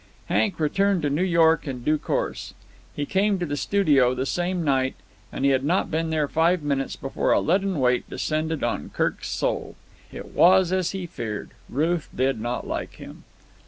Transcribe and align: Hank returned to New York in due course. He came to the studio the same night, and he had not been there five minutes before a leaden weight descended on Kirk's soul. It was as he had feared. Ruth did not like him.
Hank 0.29 0.59
returned 0.59 1.03
to 1.03 1.11
New 1.11 1.21
York 1.21 1.67
in 1.67 1.83
due 1.83 1.99
course. 1.99 2.55
He 2.95 3.05
came 3.05 3.37
to 3.37 3.45
the 3.45 3.55
studio 3.55 4.15
the 4.15 4.25
same 4.25 4.63
night, 4.63 4.95
and 5.31 5.45
he 5.45 5.51
had 5.51 5.63
not 5.63 5.91
been 5.91 6.09
there 6.09 6.27
five 6.27 6.63
minutes 6.63 6.95
before 6.95 7.31
a 7.31 7.39
leaden 7.39 7.79
weight 7.79 8.09
descended 8.09 8.63
on 8.63 8.89
Kirk's 8.89 9.29
soul. 9.29 9.75
It 10.11 10.33
was 10.33 10.71
as 10.71 10.89
he 10.89 11.01
had 11.01 11.11
feared. 11.11 11.49
Ruth 11.69 12.09
did 12.15 12.41
not 12.41 12.65
like 12.65 12.95
him. 12.95 13.25